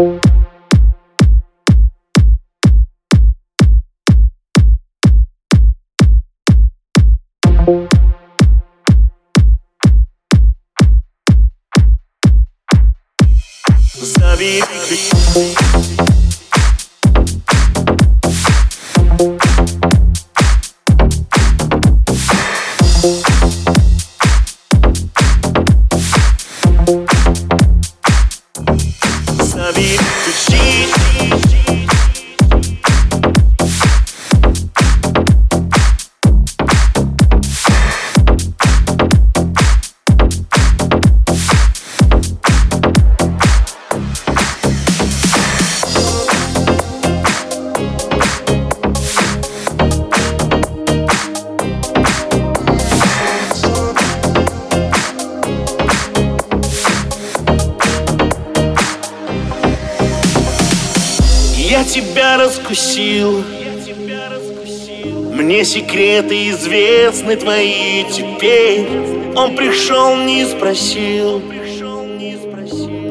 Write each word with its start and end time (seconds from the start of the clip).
Забери 0.00 0.14
ключи 14.62 15.10
Забери 15.62 15.99
тебя 61.90 62.38
раскусил. 62.38 63.44
Мне 65.32 65.64
секреты 65.64 66.50
известны 66.50 67.34
твои 67.34 68.04
теперь 68.04 68.86
Он 69.34 69.56
пришел, 69.56 70.14
не 70.16 70.46
спросил. 70.46 71.42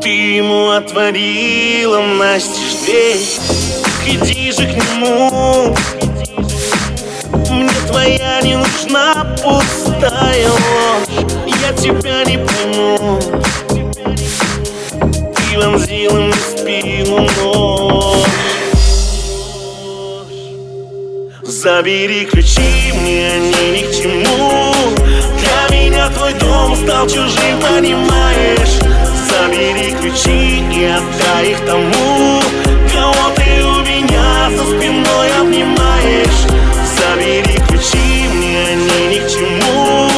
Ты 0.00 0.08
ему 0.08 0.70
отворила 0.70 2.00
настежь 2.00 2.80
дверь. 2.86 3.20
Иди 4.06 4.52
же 4.52 4.66
к 4.66 4.74
нему. 4.74 5.76
Мне 7.50 7.70
твоя 7.88 8.40
не 8.40 8.56
нужна 8.56 9.36
пустая 9.42 10.48
ложь. 10.48 11.26
Я 11.60 11.72
тебя 11.74 12.24
не 12.24 12.38
пойму. 12.38 13.20
Ты 15.34 15.58
вонзила 15.58 16.20
мне 16.20 16.32
спину 16.32 17.28
нож 17.36 17.61
Забери 21.62 22.24
ключи, 22.24 22.92
мне 22.92 23.30
они 23.34 23.70
ни 23.70 23.82
к 23.86 23.92
чему. 23.92 24.74
Для 25.38 25.78
меня 25.78 26.08
твой 26.08 26.32
дом 26.34 26.74
стал 26.74 27.06
чужим, 27.06 27.60
понимаешь? 27.60 28.80
Забери 29.30 29.92
ключи 29.92 30.58
и 30.58 30.84
отдай 30.86 31.52
их 31.52 31.64
тому 31.64 32.40
Кого 32.92 33.30
ты 33.36 33.64
у 33.64 33.78
меня 33.82 34.50
за 34.50 34.64
спиной 34.64 35.28
обнимаешь. 35.40 36.40
Забери 36.98 37.60
ключи, 37.68 38.26
мне 38.34 38.66
они 38.66 39.14
ни 39.14 39.20
к 39.20 39.30
чему. 39.30 40.08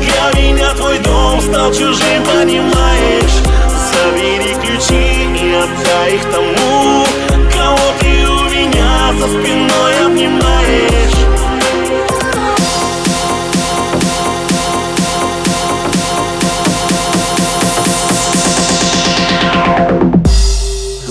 Для 0.00 0.42
меня 0.42 0.70
твой 0.74 0.98
дом 0.98 1.40
стал 1.40 1.72
чужим, 1.72 2.24
понимаешь? 2.34 3.36
Забери 3.92 4.54
ключи 4.54 5.28
и 5.40 5.54
отдай 5.54 6.16
их 6.16 6.24
тому 6.32 6.49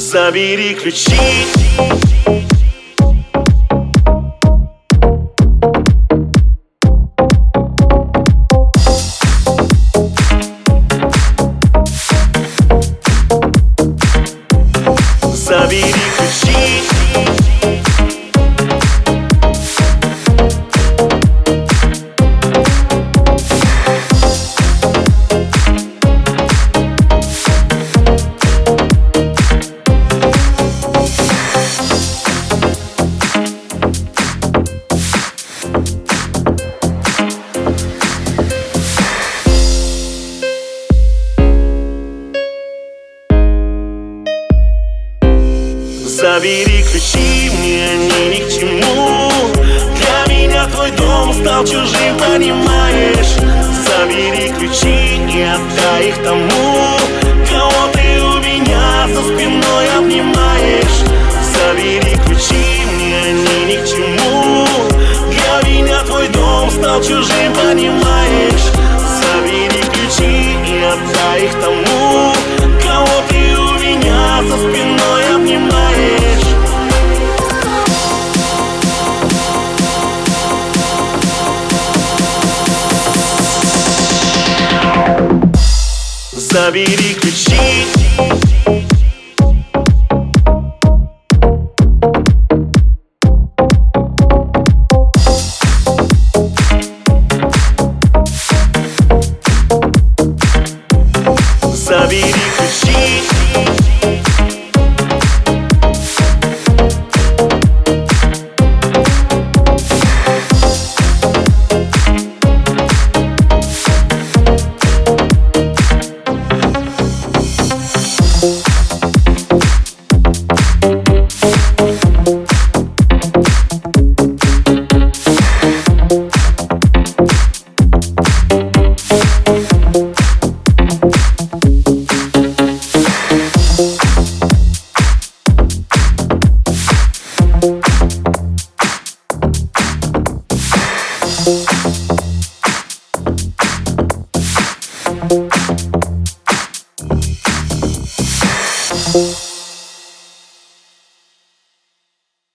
Забери 0.09 0.73
ключи 0.73 1.19
Забери 46.19 46.83
ключи, 46.83 47.49
мне 47.49 47.85
они 47.91 48.39
ни 48.39 48.43
к 48.43 48.49
чему. 48.49 49.31
Для 49.95 50.35
меня 50.35 50.65
твой 50.65 50.91
дом 50.91 51.33
стал 51.33 51.63
чужим, 51.63 52.17
понимаешь? 52.17 53.37
Забери 53.87 54.49
ключи 54.49 55.15
и 55.15 55.43
отдай 55.43 56.09
их 56.09 56.21
тому 56.21 56.97
Кого 57.49 57.87
ты 57.93 58.21
у 58.21 58.37
меня 58.39 59.07
за 59.07 59.21
спиной 59.23 59.87
обнимаешь. 59.97 61.05
Забери 61.55 62.17
ключи, 62.25 62.83
мне 62.95 63.21
они 63.21 63.73
ни 63.73 63.77
к 63.77 63.87
чему. 63.87 64.67
Для 65.31 65.69
меня 65.69 66.01
твой 66.01 66.27
дом 66.27 66.69
стал 66.69 67.01
чужим, 67.01 67.53
понимаешь 67.53 68.08
sabili 86.49 87.13
ключи 87.13 87.59